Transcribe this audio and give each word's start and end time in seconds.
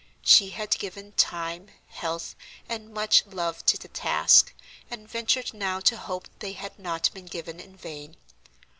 She 0.23 0.49
had 0.49 0.79
given 0.79 1.11
time, 1.11 1.69
health, 1.89 2.33
and 2.67 2.91
much 2.91 3.23
love 3.27 3.63
to 3.67 3.77
the 3.77 3.87
task, 3.87 4.51
and 4.89 5.07
ventured 5.07 5.53
now 5.53 5.79
to 5.81 5.95
hope 5.95 6.27
they 6.39 6.53
had 6.53 6.79
not 6.79 7.11
been 7.13 7.27
given 7.27 7.59
in 7.59 7.75
vain. 7.75 8.17